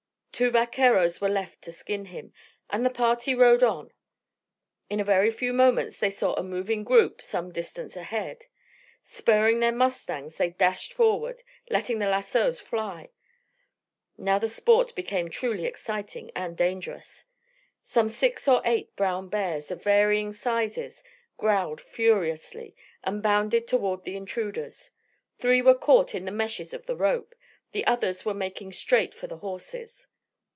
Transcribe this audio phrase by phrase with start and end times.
[0.33, 2.33] Two vaqueros were left to skin him,
[2.71, 3.91] and the party rode on.
[4.89, 8.47] In a very few moments they saw a moving group some distance ahead.
[9.03, 13.11] Spurring their mustangs they dashed forward, letting the lassos fly.
[14.17, 17.25] Now the sport became truly exciting and dangerous.
[17.83, 21.03] Some six or eight brown bears, of varying sizes,
[21.37, 24.89] growled furiously and bounded toward the intruders.
[25.37, 27.35] Three were caught in the meshes of the rope,
[27.73, 30.07] the others were making straight for the horses.